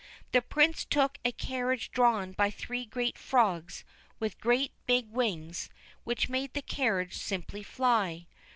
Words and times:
The 0.31 0.41
Prince 0.41 0.83
took 0.83 1.19
a 1.23 1.31
carriage 1.31 1.91
drawn 1.91 2.31
by 2.31 2.49
three 2.49 2.85
great 2.85 3.19
frogs 3.19 3.83
with 4.19 4.39
great 4.39 4.71
big 4.87 5.11
wings, 5.11 5.69
which 6.05 6.27
made 6.27 6.55
the 6.55 6.63
carriage 6.63 7.13
simply 7.15 7.61
fly. 7.61 8.25